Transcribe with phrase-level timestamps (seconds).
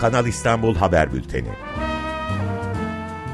[0.00, 1.48] Kanal İstanbul Haber Bülteni.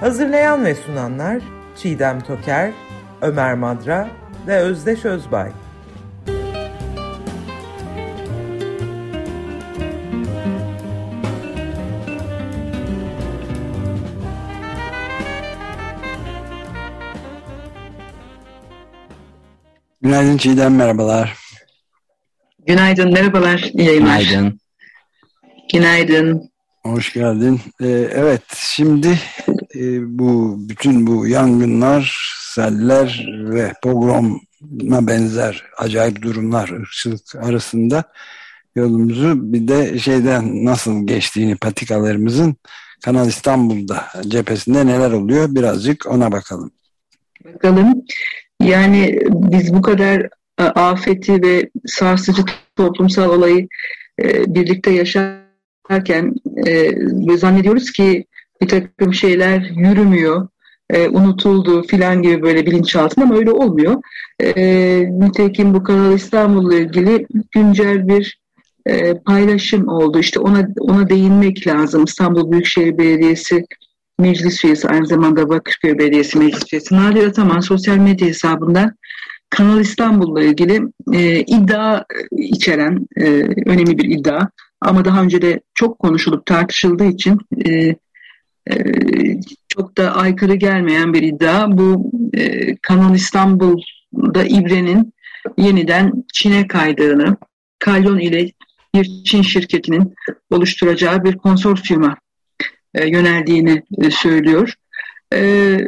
[0.01, 1.43] Hazırlayan ve sunanlar
[1.77, 2.73] Çiğdem Toker,
[3.21, 4.09] Ömer Madra
[4.47, 5.51] ve Özdeş Özbay.
[20.01, 21.37] Günaydın Çiğdem, merhabalar.
[22.67, 24.21] Günaydın, merhabalar, iyi yayınlar.
[24.21, 24.61] Günaydın.
[25.73, 26.52] Günaydın.
[26.87, 27.61] Hoş geldin.
[27.81, 29.19] Ee, evet, şimdi
[29.75, 38.05] e, bu bütün bu yangınlar, seller ve pogroma benzer acayip durumlar, ırkçılık arasında
[38.77, 42.57] yolumuzu bir de şeyden nasıl geçtiğini patikalarımızın
[43.05, 46.71] Kanal İstanbul'da cephesinde neler oluyor birazcık ona bakalım.
[47.45, 48.03] Bakalım.
[48.63, 52.43] Yani biz bu kadar e, afeti ve sarsıcı
[52.77, 53.69] toplumsal olayı
[54.23, 54.91] e, birlikte
[55.91, 56.35] yaşarken
[56.67, 58.25] e, zannediyoruz ki
[58.63, 60.49] bir takım şeyler yürümüyor,
[60.91, 64.03] e, unutuldu filan gibi böyle bilinçaltında ama öyle olmuyor.
[64.41, 64.55] E,
[65.11, 68.43] nitekim bu Kanal İstanbul'la ilgili güncel bir
[68.87, 70.19] e, paylaşım oldu.
[70.19, 72.05] İşte ona ona değinmek lazım.
[72.05, 73.67] İstanbul Büyükşehir Belediyesi
[74.19, 78.97] meclis üyesi aynı zamanda Bakırköy Belediyesi meclis üyesi Nadir Ataman sosyal medya hesabından
[79.51, 80.81] Kanal İstanbul'la ilgili
[81.13, 83.25] e, iddia içeren e,
[83.67, 84.49] önemli bir iddia
[84.85, 87.71] ama daha önce de çok konuşulup tartışıldığı için e,
[88.71, 88.75] e,
[89.69, 91.79] çok da aykırı gelmeyen bir iddia.
[91.79, 95.13] Bu e, Kanal İstanbul'da İbre'nin
[95.59, 97.37] yeniden Çin'e kaydığını,
[97.79, 98.51] Kalyon ile
[98.95, 100.15] bir Çin şirketinin
[100.51, 102.17] oluşturacağı bir konsorsiyuma
[102.95, 104.75] e, yöneldiğini e, söylüyor.
[105.35, 105.79] E,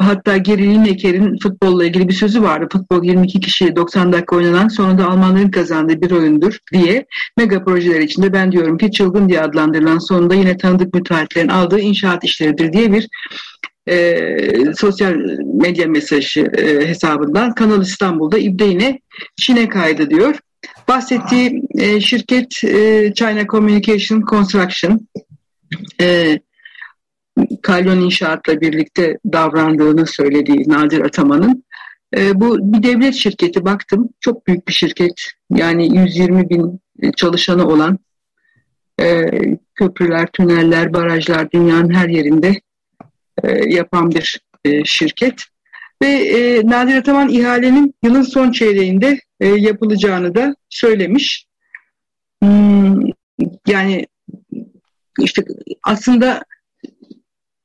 [0.00, 2.68] hatta Geri Lineker'in futbolla ilgili bir sözü vardı.
[2.72, 8.32] Futbol 22 kişi 90 dakika oynanan sonunda Almanların kazandığı bir oyundur diye mega projeler içinde
[8.32, 13.08] ben diyorum ki çılgın diye adlandırılan sonunda yine tanıdık müteahhitlerin aldığı inşaat işleridir diye bir
[13.88, 14.36] e,
[14.74, 15.14] sosyal
[15.54, 19.00] medya mesajı e, hesabından Kanal İstanbul'da İbde
[19.36, 20.38] Çin'e kaydı diyor.
[20.88, 25.08] Bahsettiği e, şirket e, China Communication Construction
[26.00, 26.38] e,
[27.62, 31.64] Kalyon İnşaat'la birlikte davrandığını söylediği Nadir Ataman'ın.
[32.16, 34.08] E, bu bir devlet şirketi baktım.
[34.20, 35.14] Çok büyük bir şirket.
[35.50, 36.80] Yani 120 bin
[37.16, 37.98] çalışanı olan
[39.00, 39.26] e,
[39.74, 42.60] köprüler, tüneller, barajlar dünyanın her yerinde
[43.42, 45.42] e, yapan bir e, şirket.
[46.02, 51.46] Ve e, Nadir Ataman ihalenin yılın son çeyreğinde e, yapılacağını da söylemiş.
[52.42, 53.00] Hmm,
[53.66, 54.06] yani
[55.18, 55.42] işte
[55.82, 56.42] aslında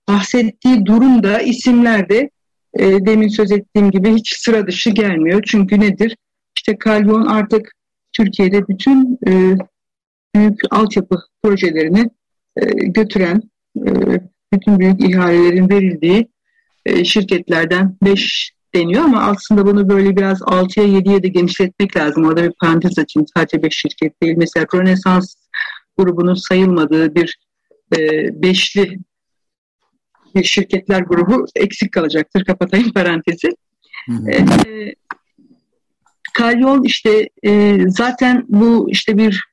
[0.10, 2.30] bahsettiği durumda isimlerde
[2.80, 5.44] e, demin söz ettiğim gibi hiç sıra dışı gelmiyor.
[5.48, 6.18] Çünkü nedir?
[6.58, 7.72] İşte Kalyon artık
[8.14, 9.58] Türkiye'de bütün e,
[10.36, 12.10] büyük altyapı projelerini
[12.58, 13.42] e, götüren,
[13.78, 13.92] e,
[14.54, 16.28] bütün büyük ihalelerin verildiği
[16.86, 22.26] e, şirketlerden 5 deniyor ama aslında bunu böyle biraz 6'ya 7'ye de genişletmek lazım.
[22.26, 23.28] Orada bir parantez açayım.
[23.38, 24.36] Sadece 5 şirket değil.
[24.38, 25.36] Mesela Rönesans
[25.98, 27.38] grubunun sayılmadığı bir
[27.98, 28.00] e,
[28.44, 29.00] beşli
[30.44, 32.46] şirketler grubu eksik kalacaktır.
[32.46, 33.50] Kapatayım parantezi.
[34.06, 34.32] Hı hı.
[34.32, 34.96] E,
[36.34, 39.44] Kalyon işte e, zaten bu işte bir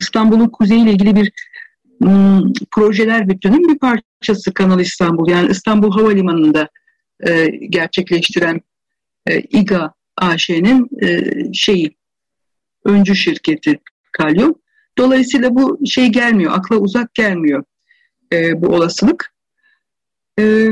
[0.00, 1.32] İstanbul'un kuzeyiyle ilgili bir
[2.00, 2.40] m,
[2.70, 5.28] projeler bütünün bir parçası Kanal İstanbul.
[5.28, 6.68] Yani İstanbul Havalimanı'nda
[7.26, 8.60] e, gerçekleştiren
[9.26, 11.96] e, İGA AŞ'nin e, şeyi
[12.84, 13.80] öncü şirketi
[14.12, 14.62] Kalyon.
[14.98, 17.64] Dolayısıyla bu şey gelmiyor, akla uzak gelmiyor
[18.32, 19.33] e, bu olasılık.
[20.38, 20.68] E,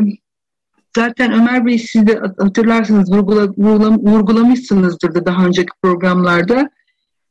[0.97, 6.71] zaten Ömer Bey siz de hatırlarsınız, vurgula, vurgula, vurgulamışsınızdır da daha önceki programlarda.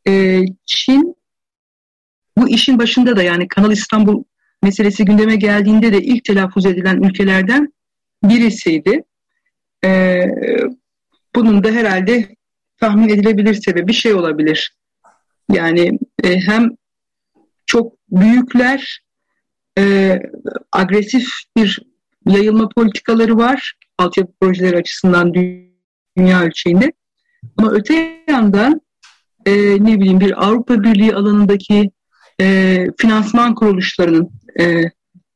[0.08, 1.16] E, Çin
[2.38, 4.24] bu işin başında da yani Kanal İstanbul
[4.64, 7.74] meselesi gündeme geldiğinde de ilk telaffuz edilen ülkelerden
[8.24, 9.04] birisiydi.
[9.86, 10.22] E,
[11.36, 12.36] bunun da herhalde
[12.78, 14.76] tahmin edilebilir sebebi şey olabilir.
[15.52, 16.70] Yani e, hem
[17.66, 19.02] çok büyükler
[19.78, 20.16] e,
[20.72, 21.91] agresif bir
[22.26, 25.34] yayılma politikaları var altyapı projeleri açısından
[26.18, 26.92] dünya ölçeğinde.
[27.58, 28.82] Ama öte yandan
[29.46, 29.54] e,
[29.84, 31.92] ne bileyim bir Avrupa Birliği alanındaki
[32.42, 34.84] e, finansman kuruluşlarının e,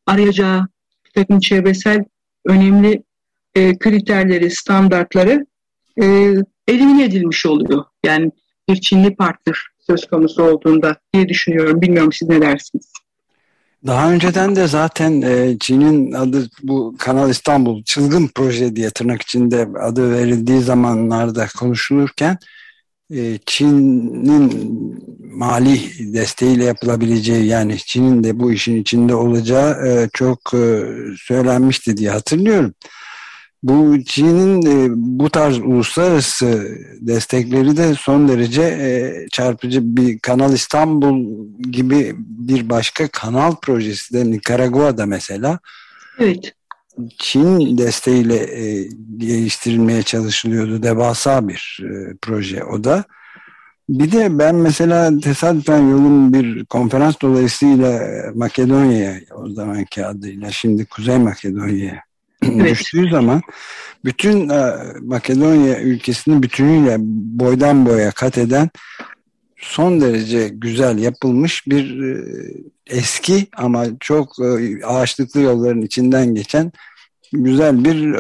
[0.05, 0.67] arayacağı
[1.05, 2.03] bir takım çevresel
[2.45, 3.03] önemli
[3.55, 5.45] e, kriterleri, standartları
[6.01, 6.35] e,
[6.67, 7.83] elimine edilmiş oluyor.
[8.05, 8.31] Yani
[8.69, 11.81] bir Çinli partner söz konusu olduğunda diye düşünüyorum.
[11.81, 12.94] Bilmiyorum siz ne dersiniz?
[13.88, 19.68] Daha önceden de zaten e, Çin'in adı bu Kanal İstanbul çılgın proje diye tırnak içinde
[19.81, 22.38] adı verildiği zamanlarda konuşulurken
[23.13, 24.51] e, Çin'in
[25.19, 25.80] mali
[26.13, 30.39] desteğiyle yapılabileceği yani Çin'in de bu işin içinde olacağı e, çok
[31.18, 32.74] söylenmişti diye hatırlıyorum.
[33.65, 41.45] Bu Çin'in e, bu tarz uluslararası destekleri de son derece e, çarpıcı bir Kanal İstanbul
[41.71, 45.59] gibi bir başka kanal projesi de Nikaragua'da mesela.
[46.19, 46.53] Evet.
[47.17, 50.83] Çin desteğiyle e, geliştirilmeye çalışılıyordu.
[50.83, 53.03] Devasa bir e, proje o da.
[53.89, 58.01] Bir de ben mesela tesadüfen yolun bir konferans dolayısıyla
[58.35, 62.04] Makedonya'ya o zamanki adıyla şimdi Kuzey Makedonya'ya
[62.56, 62.71] evet.
[62.71, 63.42] düştüğü zaman
[64.06, 66.95] bütün e, Makedonya ülkesini bütünüyle
[67.39, 68.69] boydan boya kat eden
[69.57, 72.24] son derece güzel yapılmış bir e,
[72.88, 76.71] eski ama çok e, ağaçlıklı yolların içinden geçen
[77.33, 78.15] güzel bir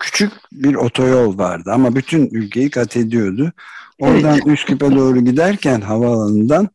[0.00, 3.52] küçük bir otoyol vardı ama bütün ülkeyi kat ediyordu.
[3.98, 4.46] Oradan evet.
[4.46, 6.68] Üsküp'e doğru giderken havaalanından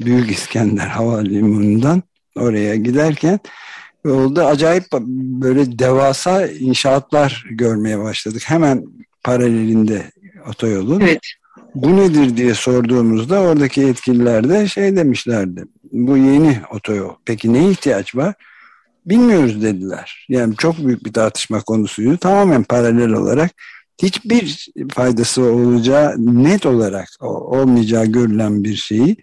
[0.00, 2.02] Büyük İskender Havalimanı'ndan
[2.36, 3.38] oraya giderken
[4.08, 4.84] yolda acayip
[5.42, 8.42] böyle devasa inşaatlar görmeye başladık.
[8.46, 8.84] Hemen
[9.24, 10.02] paralelinde
[10.48, 11.00] otoyolun.
[11.00, 11.20] Evet.
[11.74, 15.64] Bu nedir diye sorduğumuzda oradaki yetkililer de şey demişlerdi.
[15.92, 17.10] Bu yeni otoyol.
[17.24, 18.34] Peki ne ihtiyaç var?
[19.06, 20.26] Bilmiyoruz dediler.
[20.28, 22.16] Yani çok büyük bir tartışma konusuydu.
[22.16, 23.50] Tamamen paralel olarak
[24.02, 29.16] hiçbir faydası olacağı net olarak olmayacağı görülen bir şeyi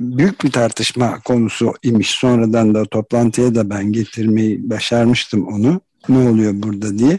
[0.00, 2.10] büyük bir tartışma konusu imiş.
[2.10, 5.80] Sonradan da toplantıya da ben getirmeyi başarmıştım onu.
[6.08, 7.18] Ne oluyor burada diye.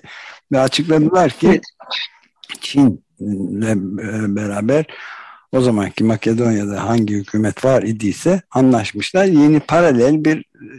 [0.52, 1.62] Ve açıkladılar ki
[2.62, 4.86] Çin'le e, beraber
[5.52, 9.26] o zamanki Makedonya'da hangi hükümet var idiyse anlaşmışlar.
[9.26, 10.70] Yeni paralel bir e,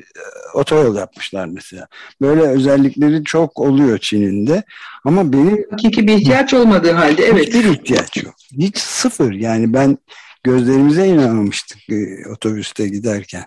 [0.54, 1.86] otoyol yapmışlar mesela.
[2.20, 4.62] Böyle özellikleri çok oluyor Çin'in de.
[5.04, 5.64] Ama benim...
[5.70, 7.46] Hakiki bir ihtiyaç olmadığı halde evet.
[7.46, 8.34] Hiçbir ihtiyaç yok.
[8.58, 9.32] Hiç sıfır.
[9.32, 9.98] Yani ben
[10.42, 13.44] gözlerimize inanmamıştık e, otobüste giderken.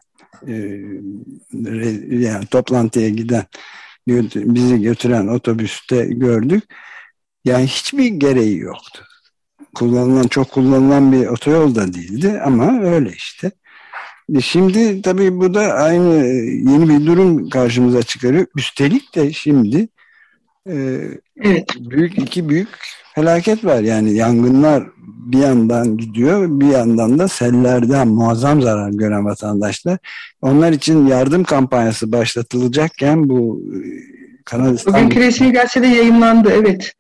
[0.48, 0.54] E,
[2.10, 3.46] yani toplantıya giden
[4.36, 6.64] bizi götüren otobüste gördük.
[7.46, 9.06] Yani hiçbir gereği yoktu
[9.76, 13.52] kullanılan çok kullanılan bir otoyol da değildi ama öyle işte.
[14.36, 16.26] E şimdi tabii bu da aynı
[16.72, 18.48] yeni bir durum karşımıza çıkarıyor.
[18.56, 19.88] Üstelik de şimdi e,
[21.42, 21.68] evet.
[21.80, 22.70] büyük iki büyük
[23.16, 23.82] felaket var.
[23.82, 24.84] Yani yangınlar
[25.26, 29.98] bir yandan gidiyor bir yandan da sellerden muazzam zarar gören vatandaşlar.
[30.42, 33.62] Onlar için yardım kampanyası başlatılacakken bu
[34.46, 35.00] Kanal İstanbul.
[35.00, 36.94] Bugünkü resmi gazetede yayınlandı evet.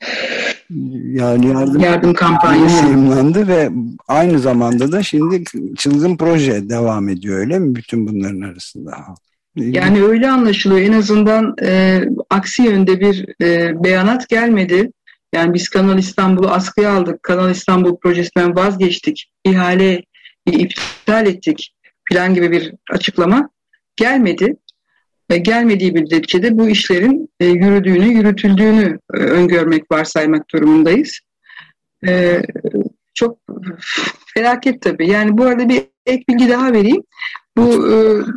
[1.03, 3.69] Yani yardım, yardım kampanyası yayınlandı ve
[4.07, 5.43] aynı zamanda da şimdi
[5.77, 8.91] çılgın proje devam ediyor öyle mi bütün bunların arasında?
[9.55, 10.81] Yani öyle anlaşılıyor.
[10.81, 14.91] En azından e, aksi yönde bir e, beyanat gelmedi.
[15.33, 17.23] Yani biz Kanal İstanbul'u askıya aldık.
[17.23, 19.31] Kanal İstanbul projesinden vazgeçtik.
[19.43, 20.03] İhale
[20.45, 21.75] iptal ettik.
[22.09, 23.49] Plan gibi bir açıklama
[23.95, 24.55] gelmedi
[25.29, 31.19] gelmediği müddetçe de bu işlerin e, yürüdüğünü, yürütüldüğünü e, öngörmek, varsaymak durumundayız.
[32.07, 32.41] E,
[33.13, 33.37] çok
[34.33, 35.09] felaket tabii.
[35.09, 37.03] Yani bu arada bir ek bilgi daha vereyim.
[37.57, 37.85] Bu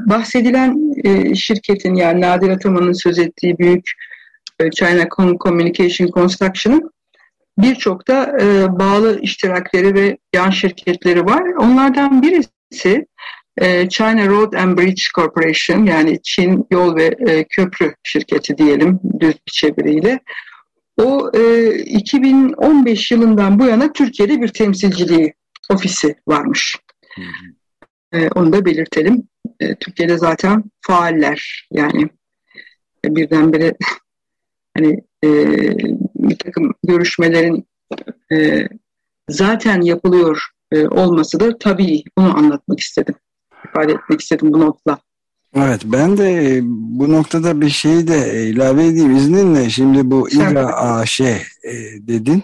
[0.07, 0.95] bahsedilen
[1.35, 3.91] şirketin yani Nadir Ataman'ın söz ettiği büyük
[4.75, 5.09] China
[5.41, 6.91] Communication Construction'ın
[7.59, 8.39] birçok da
[8.79, 11.43] bağlı iştirakleri ve yan şirketleri var.
[11.43, 13.07] Onlardan birisi
[13.61, 19.35] ee, China Road and Bridge Corporation yani Çin Yol ve e, Köprü Şirketi diyelim düz
[19.35, 20.21] bir çeviriyle.
[20.97, 21.31] O
[21.85, 25.35] 2015 e, yılından bu yana Türkiye'de bir temsilciliği
[25.71, 26.77] ofisi varmış.
[28.13, 29.29] E, onu da belirtelim.
[29.81, 32.09] Türkiye'de zaten faaller yani
[33.05, 33.75] birdenbire
[34.77, 35.01] hani
[36.17, 37.67] bir takım görüşmelerin
[39.29, 40.49] zaten yapılıyor
[40.91, 43.15] olması da tabii onu anlatmak istedim
[43.65, 44.99] ifade etmek istedim bu notla.
[45.55, 49.71] Evet ben de e, bu noktada bir şeyi de ilave edeyim izninle.
[49.71, 51.37] Şimdi bu İRA AŞ e,
[52.01, 52.43] dedin.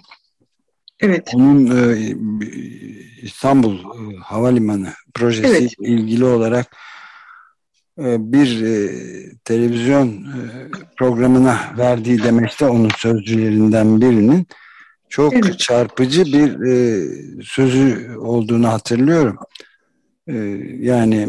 [1.04, 1.30] Evet.
[1.34, 2.14] Onun e,
[3.23, 5.73] İstanbul e, Havalimanı projesi evet.
[5.78, 6.76] ilgili olarak
[7.99, 8.90] e, bir e,
[9.44, 14.46] televizyon e, programına verdiği demeçte onun sözcülerinden birinin
[15.08, 15.58] çok evet.
[15.58, 17.06] çarpıcı bir e,
[17.42, 19.38] sözü olduğunu hatırlıyorum.
[20.28, 20.34] Ee,
[20.80, 21.28] yani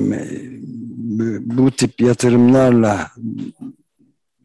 [1.40, 3.12] bu tip yatırımlarla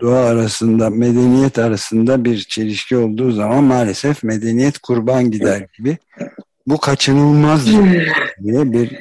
[0.00, 5.98] doğa arasında, medeniyet arasında bir çelişki olduğu zaman maalesef medeniyet kurban gider gibi.
[6.66, 7.66] Bu kaçınılmaz
[8.42, 8.96] diye bir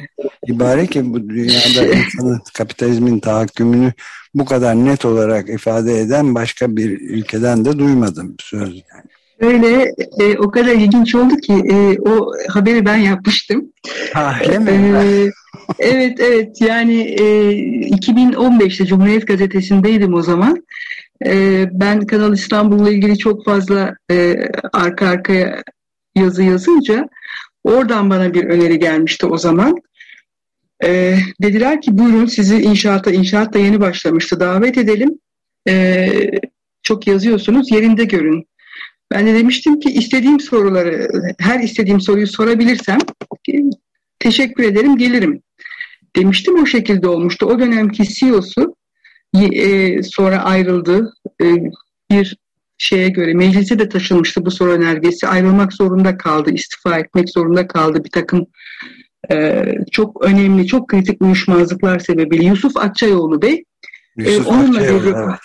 [0.47, 3.93] ibare ki bu dünyada insanın kapitalizmin tahakkümünü
[4.35, 9.09] bu kadar net olarak ifade eden başka bir ülkeden de duymadım söz yani.
[9.39, 13.65] Öyle e, o kadar ilginç oldu ki e, o haberi ben yapmıştım.
[14.41, 14.71] Öyle mi?
[14.71, 15.29] Ee,
[15.79, 17.23] evet evet yani e,
[17.89, 20.63] 2015'te Cumhuriyet Gazetesi'ndeydim o zaman.
[21.25, 24.35] E, ben Kanal İstanbul'la ilgili çok fazla e,
[24.73, 25.63] arka arkaya
[26.15, 27.09] yazı yazınca
[27.63, 29.75] oradan bana bir öneri gelmişti o zaman.
[30.83, 35.19] E, dediler ki buyurun sizi inşaata, inşaat da yeni başlamıştı davet edelim.
[35.69, 36.09] E,
[36.83, 38.47] çok yazıyorsunuz yerinde görün.
[39.11, 41.09] Ben de demiştim ki istediğim soruları,
[41.39, 42.97] her istediğim soruyu sorabilirsem
[44.19, 45.41] teşekkür ederim gelirim
[46.15, 47.45] demiştim o şekilde olmuştu.
[47.45, 48.75] O dönemki CEO'su
[49.33, 51.13] e, sonra ayrıldı.
[51.41, 51.45] E,
[52.11, 52.37] bir
[52.77, 55.27] şeye göre meclise de taşınmıştı bu soru önergesi.
[55.27, 58.45] Ayrılmak zorunda kaldı, istifa etmek zorunda kaldı bir takım
[59.31, 62.45] e, çok önemli, çok kritik uyuşmazlıklar sebebiyle.
[62.45, 63.63] Yusuf Akçayoğlu Bey
[64.19, 65.39] e, Yusuf onunla Akçayoğlu, bir evet.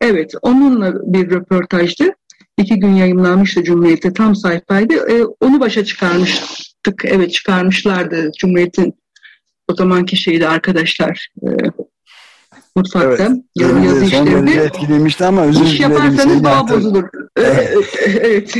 [0.00, 2.04] evet onunla bir röportajdı.
[2.58, 4.94] İki gün yayınlanmıştı Cumhuriyet'te tam sayfaydı.
[4.94, 5.84] E, onu başa
[6.88, 7.04] çıkarmıştık.
[7.04, 8.94] Evet çıkarmışlardı Cumhuriyet'in
[9.68, 11.48] o zamanki şeydi arkadaşlar e,
[12.76, 13.36] mutfakta evet.
[13.56, 14.50] yazı, yazı işlerini.
[14.50, 17.04] etkilemişti ama özür İş yaparsanız bağ bozulur.
[17.36, 17.98] evet.
[18.06, 18.54] evet.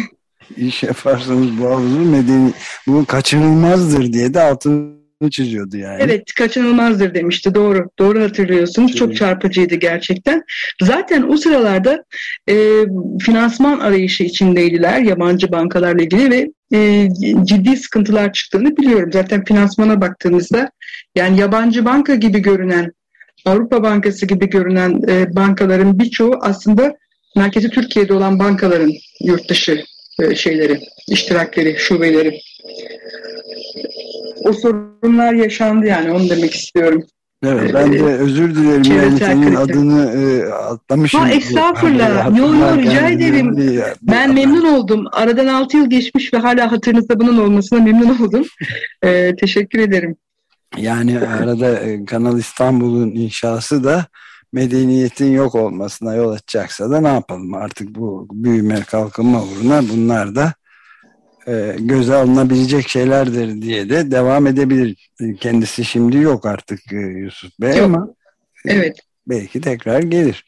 [0.56, 2.06] İş yaparsanız bozulur.
[2.06, 2.52] Medeni,
[2.86, 4.98] bu kaçınılmazdır diye de altını
[5.30, 6.02] çiziyordu yani.
[6.02, 10.42] Evet kaçınılmazdır demişti doğru doğru hatırlıyorsunuz çok çarpıcıydı gerçekten.
[10.82, 12.04] Zaten o sıralarda
[12.48, 12.54] e,
[13.20, 17.08] finansman arayışı içindeydiler yabancı bankalarla ilgili ve e,
[17.44, 19.12] ciddi sıkıntılar çıktığını biliyorum.
[19.12, 20.70] Zaten finansmana baktığımızda
[21.14, 22.92] yani yabancı banka gibi görünen
[23.44, 26.96] Avrupa Bankası gibi görünen e, bankaların birçoğu aslında
[27.36, 28.92] merkezi Türkiye'de olan bankaların
[29.24, 29.84] yurt dışı
[30.22, 32.40] e, şeyleri, iştirakleri, şubeleri
[34.44, 37.04] o sorunlar yaşandı yani onu demek istiyorum.
[37.44, 41.20] Evet ben de özür dilerim yani senin adını e, atlamışım.
[41.20, 42.38] Ha estağfurullah.
[42.38, 43.56] Yo yo rica ederim.
[44.02, 45.04] Ben memnun oldum.
[45.12, 48.44] Aradan 6 yıl geçmiş ve hala hatırınızda bunun olmasına memnun oldum.
[49.02, 50.16] e, teşekkür ederim.
[50.76, 54.06] Yani arada e, Kanal İstanbul'un inşası da
[54.52, 60.54] medeniyetin yok olmasına yol açacaksa da ne yapalım artık bu büyüme kalkınma uğruna bunlar da
[61.48, 65.10] e, göze alınabilecek şeylerdir diye de devam edebilir.
[65.40, 67.84] Kendisi şimdi yok artık e, Yusuf Bey yok.
[67.84, 68.14] ama
[68.64, 68.96] e, evet.
[69.26, 70.44] belki tekrar gelir.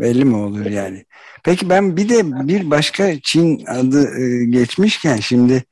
[0.00, 1.04] Belli mi olur yani?
[1.44, 4.14] Peki ben bir de bir başka Çin adı
[4.44, 5.64] geçmişken şimdi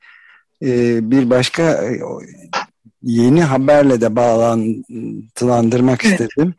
[1.01, 1.83] bir başka
[3.03, 6.19] yeni haberle de bağlantılandırmak evet.
[6.19, 6.55] istedim.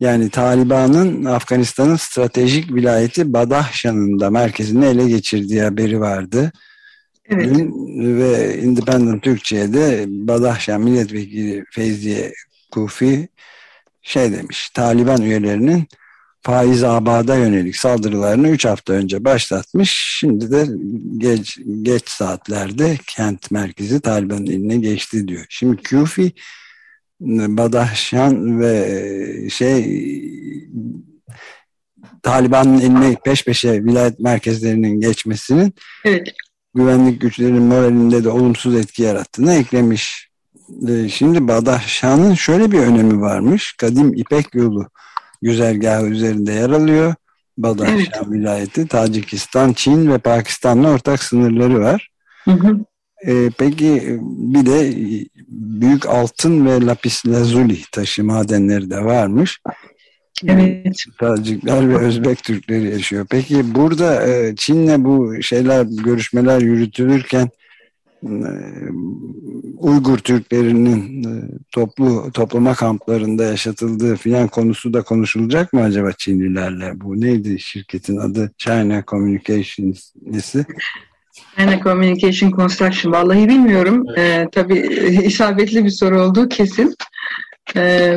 [0.00, 6.52] Yani Taliban'ın Afganistan'ın stratejik vilayeti Badahşan'ın da merkezini ele geçirdiği haberi vardı.
[7.32, 7.54] Evet.
[7.54, 12.32] Dün ve Independent Türkçe'de Badahşan Milletvekili Feyziye
[12.70, 13.28] Kufi
[14.02, 15.86] şey demiş, Taliban üyelerinin
[16.42, 20.16] faiz abada yönelik saldırılarını 3 hafta önce başlatmış.
[20.18, 20.66] Şimdi de
[21.18, 25.46] geç, geç saatlerde kent merkezi Taliban'ın eline geçti diyor.
[25.48, 26.32] Şimdi Kufi
[27.20, 30.12] Badahşan ve şey
[32.22, 35.74] Taliban'ın eline peş peşe vilayet merkezlerinin geçmesinin
[36.04, 36.28] evet
[36.74, 40.28] güvenlik güçlerinin moralinde de olumsuz etki yarattığını eklemiş.
[40.88, 43.76] Ee, şimdi Badahşan'ın şöyle bir önemi varmış.
[43.76, 44.88] Kadim İpek yolu
[45.42, 47.14] güzergahı üzerinde yer alıyor.
[47.58, 48.30] Badahşan evet.
[48.30, 52.10] vilayeti, Tacikistan, Çin ve Pakistan'la ortak sınırları var.
[52.44, 52.78] Hı hı.
[53.26, 54.92] Ee, peki bir de
[55.48, 59.60] büyük altın ve lapis lazuli taşı madenleri de varmış.
[60.46, 61.04] Evet.
[61.18, 63.26] Tacikler ve Özbek Türkleri yaşıyor.
[63.30, 67.50] Peki burada e, Çin'le bu şeyler görüşmeler yürütülürken
[68.22, 68.48] e,
[69.78, 77.00] Uygur Türklerinin e, toplu toplama kamplarında yaşatıldığı filan konusu da konuşulacak mı acaba Çinlilerle?
[77.00, 78.52] Bu neydi şirketin adı?
[78.58, 80.66] China Communications nesi?
[81.56, 83.12] China Communication Construction.
[83.12, 84.04] Vallahi bilmiyorum.
[84.18, 84.78] Ee, tabii
[85.24, 86.94] isabetli bir soru olduğu kesin.
[87.76, 88.16] Ee,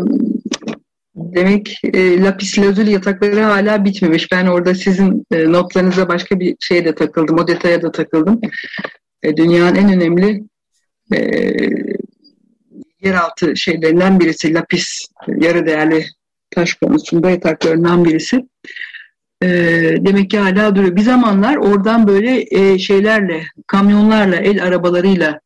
[1.15, 4.31] Demek e, lapis lazuli yatakları hala bitmemiş.
[4.31, 7.39] Ben orada sizin e, notlarınıza başka bir şeye de takıldım.
[7.39, 8.41] O detaya da takıldım.
[9.23, 10.43] E, dünyanın en önemli
[11.15, 11.19] e,
[13.01, 16.05] yeraltı şeylerinden birisi lapis, yarı değerli
[16.51, 18.45] taş konusunda yataklarından birisi.
[19.43, 19.47] E,
[19.99, 20.95] demek ki hala duruyor.
[20.95, 25.39] Bir zamanlar oradan böyle e, şeylerle, kamyonlarla, el arabalarıyla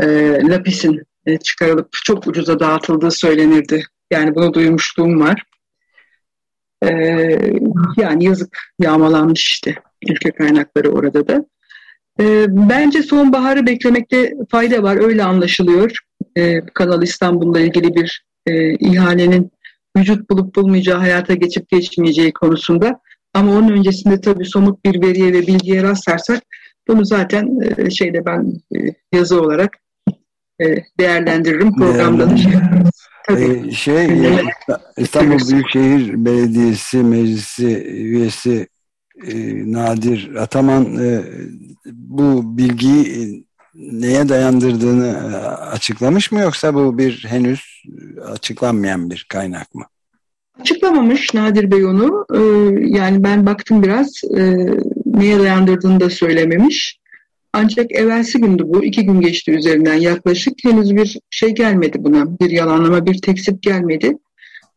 [0.00, 0.06] e,
[0.48, 5.42] lapisin e, çıkarılıp çok ucuza dağıtıldığı söylenirdi yani bunu duymuşluğum var.
[6.84, 7.38] Ee,
[7.96, 9.74] yani yazık yağmalanmış işte
[10.08, 11.44] ülke kaynakları orada da.
[12.20, 14.96] Ee, bence sonbaharı beklemekte fayda var.
[14.96, 15.98] Öyle anlaşılıyor.
[16.36, 19.50] Ee, Kanal İstanbul'la ilgili bir e, ihalenin
[19.96, 23.00] vücut bulup bulmayacağı, hayata geçip geçmeyeceği konusunda.
[23.34, 26.42] Ama onun öncesinde tabii somut bir veriye ve bilgiye rastlarsak
[26.88, 28.78] bunu zaten e, şeyde ben e,
[29.12, 29.78] yazı olarak
[31.00, 32.28] değerlendiririm programda.
[33.30, 34.08] Ee, şey
[34.96, 38.68] İstanbul Büyükşehir Belediyesi Meclisi üyesi
[39.26, 39.34] e,
[39.72, 41.22] Nadir Ataman e,
[41.86, 47.82] bu bilgiyi neye dayandırdığını e, açıklamış mı yoksa bu bir henüz
[48.32, 49.84] açıklanmayan bir kaynak mı?
[50.60, 52.26] Açıklamamış Nadir Bey onu.
[52.34, 52.38] Ee,
[52.98, 54.66] yani ben baktım biraz e,
[55.06, 57.01] neye dayandırdığını da söylememiş.
[57.52, 58.84] Ancak evvelsi gündü bu.
[58.84, 60.54] iki gün geçti üzerinden yaklaşık.
[60.64, 62.38] Henüz bir şey gelmedi buna.
[62.40, 64.12] Bir yalanlama, bir tekzip gelmedi.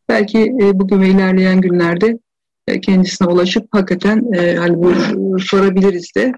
[0.10, 2.20] Belki e, bugün ve ilerleyen günlerde
[2.67, 4.94] e, kendisine ulaşıp hakikaten e, hani bu
[5.39, 6.34] sorabiliriz de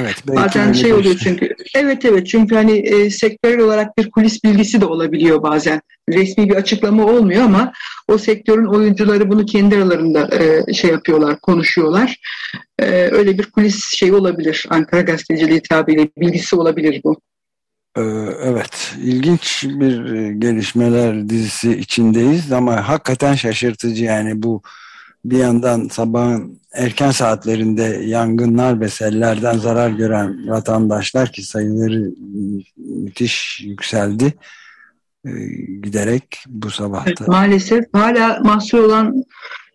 [0.00, 0.26] Evet.
[0.26, 1.54] Bazen şey oluyor çünkü.
[1.74, 5.80] Evet evet çünkü hani e, sektörel olarak bir kulis bilgisi de olabiliyor bazen.
[6.08, 7.72] Resmi bir açıklama olmuyor ama
[8.08, 12.16] o sektörün oyuncuları bunu kendi aralarında e, şey yapıyorlar, konuşuyorlar.
[12.78, 14.66] E, öyle bir kulis şey olabilir.
[14.70, 17.20] Ankara Gazeteciliği tabiriyle bilgisi olabilir bu.
[17.96, 18.00] Ee,
[18.42, 24.62] evet, ilginç bir e, gelişmeler dizisi içindeyiz ama hakikaten şaşırtıcı yani bu
[25.24, 32.10] bir yandan sabahın erken saatlerinde yangınlar ve sellerden zarar gören vatandaşlar ki sayıları
[32.76, 34.34] müthiş yükseldi
[35.26, 35.30] e,
[35.82, 37.10] giderek bu sabahta.
[37.10, 39.24] Evet, maalesef hala mahsur olan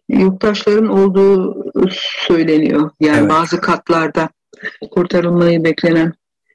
[0.09, 1.65] yurttaşların olduğu
[2.27, 2.89] söyleniyor.
[2.99, 3.29] Yani evet.
[3.29, 4.29] bazı katlarda
[4.91, 6.13] kurtarılmayı beklenen.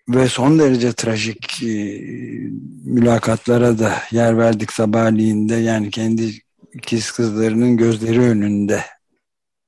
[0.09, 2.01] Ve son derece trajik e,
[2.85, 6.33] mülakatlara da yer verdik sabahleyin yani kendi
[6.75, 8.81] ikiz kızlarının gözleri önünde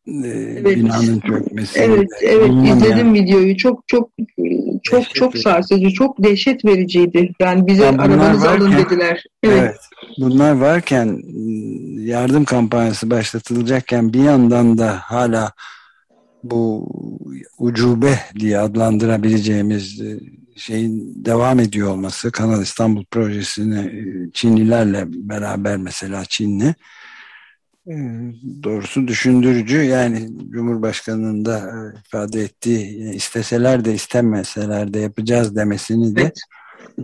[0.07, 0.77] e, evet.
[0.77, 1.81] binanın çökmesi.
[1.81, 3.57] Evet, evet izledim videoyu.
[3.57, 4.11] Çok çok
[4.83, 7.33] çok dehşet çok sarsıcı, çok dehşet vericiydi.
[7.41, 9.25] Yani bize yani arabanızı varken, alın dediler.
[9.43, 9.59] Evet.
[9.59, 9.77] evet.
[10.19, 11.21] Bunlar varken
[12.05, 15.53] yardım kampanyası başlatılacakken bir yandan da hala
[16.43, 16.89] bu
[17.59, 20.21] ucube diye adlandırabileceğimiz e,
[20.57, 26.75] şeyin devam ediyor olması Kanal İstanbul projesini e, Çinlilerle beraber mesela Çinli
[28.63, 36.23] doğrusu düşündürücü yani Cumhurbaşkanı'nın da e, ifade ettiği isteseler de istemeseler de yapacağız demesini de
[36.23, 36.39] evet.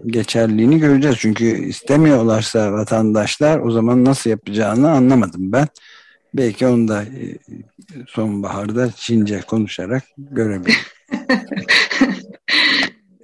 [0.07, 1.17] geçerliğini göreceğiz.
[1.19, 5.69] Çünkü istemiyorlarsa vatandaşlar o zaman nasıl yapacağını anlamadım ben.
[6.35, 7.05] Belki onu da
[8.09, 10.81] sonbaharda Çince konuşarak görebilirim.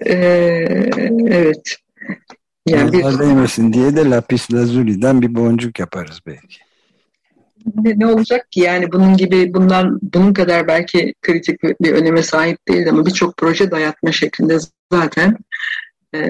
[0.06, 0.90] Ee,
[1.28, 1.76] evet.
[2.66, 3.18] Yani bir...
[3.18, 6.65] değmesin diye de lapis lazuli'den bir boncuk yaparız belki.
[7.74, 12.68] Ne, ne olacak ki yani bunun gibi bundan bunun kadar belki kritik bir öneme sahip
[12.68, 14.58] değil ama birçok proje dayatma şeklinde
[14.92, 15.36] zaten
[16.14, 16.20] e,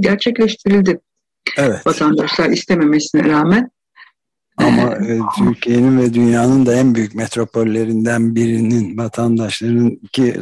[0.00, 1.00] gerçekleştirildi.
[1.58, 1.86] Evet.
[1.86, 3.70] Vatandaşlar istememesine rağmen.
[4.56, 10.36] Ama e, Türkiye'nin ve dünyanın da en büyük metropollerinden birinin vatandaşların ki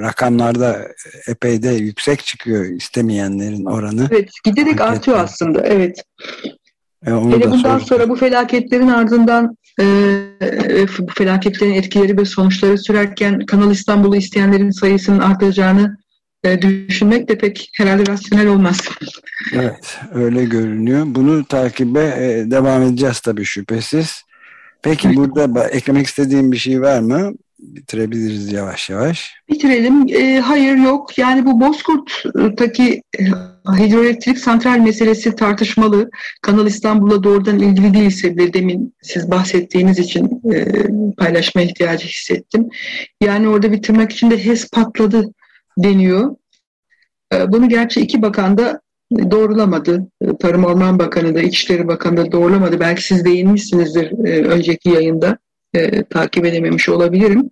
[0.00, 0.88] rakamlarda
[1.28, 4.08] epey de yüksek çıkıyor istemeyenlerin oranı.
[4.10, 6.04] Evet giderek artıyor aslında evet.
[7.06, 7.80] E, Hele bundan soracağım.
[7.80, 9.84] sonra bu felaketlerin ardından e,
[10.98, 15.96] bu felaketlerin etkileri ve sonuçları sürerken Kanal İstanbul'u isteyenlerin sayısının artacağını
[16.44, 18.80] e, düşünmek de pek herhalde rasyonel olmaz.
[19.52, 21.02] Evet öyle görünüyor.
[21.06, 24.22] Bunu takibe e, devam edeceğiz tabii şüphesiz.
[24.82, 27.32] Peki burada eklemek istediğim bir şey var mı?
[27.62, 29.34] Bitirebiliriz yavaş yavaş.
[29.48, 30.06] Bitirelim.
[30.08, 31.18] E, hayır yok.
[31.18, 33.24] Yani bu Bozkurt'taki e,
[33.78, 36.10] hidroelektrik santral meselesi tartışmalı.
[36.42, 40.64] Kanal İstanbul'a doğrudan ilgili değilse bile demin siz bahsettiğiniz için e,
[41.16, 42.68] paylaşma ihtiyacı hissettim.
[43.20, 45.32] Yani orada bir tırnak içinde HES patladı
[45.78, 46.36] deniyor.
[47.34, 48.80] E, bunu gerçi iki bakan da
[49.30, 50.06] doğrulamadı.
[50.40, 52.80] Tarım Orman Bakanı da İçişleri Bakanı da doğrulamadı.
[52.80, 55.38] Belki siz değinmişsinizdir e, önceki yayında.
[55.74, 57.50] E, takip edememiş olabilirim.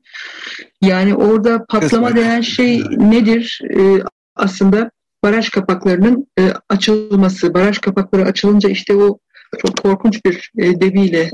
[0.83, 2.24] Yani orada patlama Kısmet.
[2.24, 3.61] denen şey nedir?
[3.78, 4.02] E,
[4.37, 4.90] aslında
[5.24, 7.54] baraj kapaklarının e, açılması.
[7.54, 9.18] Baraj kapakları açılınca işte o
[9.59, 11.30] çok korkunç bir e, debiyle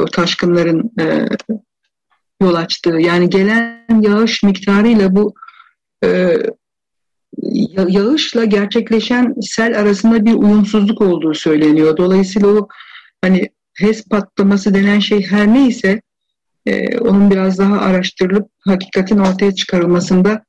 [0.00, 1.28] o taşkınların e,
[2.42, 2.98] yol açtığı.
[2.98, 5.34] Yani gelen yağış miktarıyla bu
[6.04, 6.36] e,
[7.88, 11.96] yağışla gerçekleşen sel arasında bir uyumsuzluk olduğu söyleniyor.
[11.96, 12.68] Dolayısıyla o
[13.24, 16.02] hani HES patlaması denen şey her neyse
[16.68, 20.44] e, onun biraz daha araştırılıp hakikatin ortaya çıkarılmasında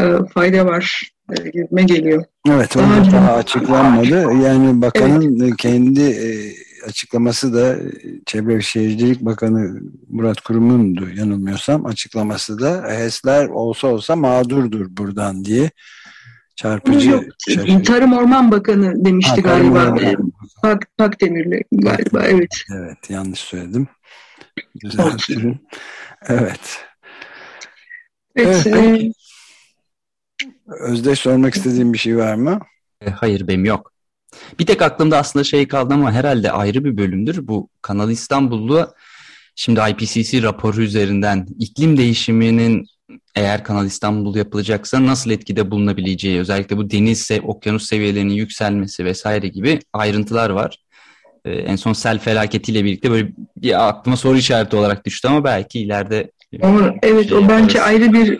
[0.00, 2.24] e, fayda var e, gibime geliyor.
[2.48, 4.32] Evet, daha, daha açıklanmadı.
[4.44, 5.56] Yani bakanın evet.
[5.56, 6.52] kendi e,
[6.88, 7.76] açıklaması da
[8.26, 15.70] Çevre ve Şehircilik Bakanı Murat Kurum'undu yanılmıyorsam açıklaması da HES'ler olsa olsa mağdurdur buradan diye
[16.56, 17.10] çarpıcı.
[17.10, 17.24] Yok,
[17.84, 19.96] Tarım Orman Bakanı demişti ha, galiba.
[20.62, 22.64] Pak, Pak Demirli galiba evet.
[22.74, 23.88] Evet yanlış söyledim.
[24.84, 25.60] Düzeltirim.
[26.28, 26.84] evet.
[28.36, 28.66] Evet.
[28.66, 29.02] evet.
[29.02, 29.12] E,
[30.66, 32.60] Özdeş sormak istediğim bir şey var mı?
[33.00, 33.92] E, hayır benim yok.
[34.58, 37.48] Bir tek aklımda aslında şey kaldı ama herhalde ayrı bir bölümdür.
[37.48, 38.94] Bu Kanal İstanbul'da
[39.54, 42.86] şimdi IPCC raporu üzerinden iklim değişiminin
[43.34, 49.78] eğer Kanal İstanbul yapılacaksa nasıl etkide bulunabileceği, özellikle bu deniz, okyanus seviyelerinin yükselmesi vesaire gibi
[49.92, 50.85] ayrıntılar var.
[51.46, 55.80] Ee, en son sel felaketiyle birlikte böyle bir aklıma soru işareti olarak düştü ama belki
[55.80, 56.30] ileride
[56.62, 56.68] o,
[57.02, 57.62] evet şey o yaparız.
[57.62, 58.38] bence ayrı bir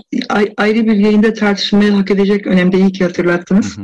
[0.57, 3.77] ayrı bir yayında tartışmaya hak edecek önemli iyi ki hatırlattınız.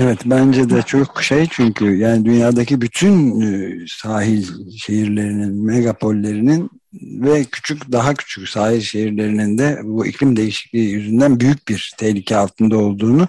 [0.00, 4.46] Evet bence de çok şey çünkü yani dünyadaki bütün e, sahil
[4.78, 6.70] şehirlerinin, megapollerinin
[7.02, 12.78] ve küçük daha küçük sahil şehirlerinin de bu iklim değişikliği yüzünden büyük bir tehlike altında
[12.78, 13.28] olduğunu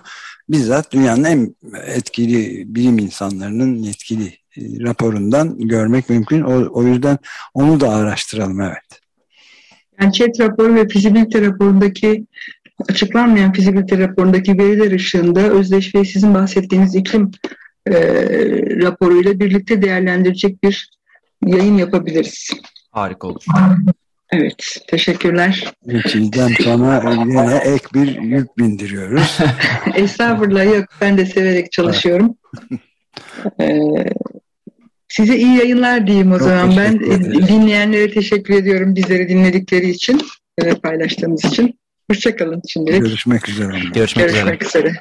[0.50, 1.56] bizzat dünyanın en
[1.88, 6.42] etkili bilim insanlarının yetkili raporundan görmek mümkün.
[6.42, 7.18] O, o yüzden
[7.54, 9.02] onu da araştıralım evet.
[10.02, 12.26] Yani ÇED raporu ve fizibilite raporundaki
[12.90, 17.32] açıklanmayan fizibilite raporundaki veriler ışığında özdeş sizin bahsettiğiniz iklim
[17.88, 17.94] e,
[18.82, 20.90] raporuyla birlikte değerlendirecek bir
[21.46, 22.50] yayın yapabiliriz.
[22.92, 23.44] Harika olur.
[24.32, 25.74] Evet, teşekkürler.
[26.08, 29.38] Çiğdem sana yine ek bir yük bindiriyoruz.
[29.96, 32.38] Estağfurullah yok, ben de severek çalışıyorum.
[33.62, 33.80] ee,
[35.16, 36.78] size iyi yayınlar diyeyim o Çok zaman.
[36.78, 37.00] Ben
[37.48, 40.22] dinleyenlere teşekkür ediyorum bizleri dinledikleri için
[40.64, 41.80] ve paylaştığımız için.
[42.12, 43.02] Hoşçakalın şimdilik.
[43.02, 43.80] Görüşmek üzere.
[43.94, 44.88] Görüşmek, Görüşmek üzere.
[44.90, 44.96] üzere.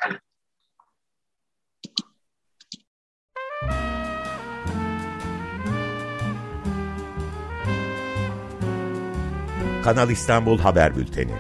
[9.85, 11.33] Kanal İstanbul Haber Bülteni.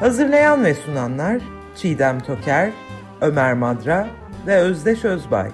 [0.00, 1.40] Hazırlayan ve sunanlar
[1.76, 2.70] Çiğdem Toker,
[3.20, 4.08] Ömer Madra
[4.46, 5.50] ve Özdeş Özbay.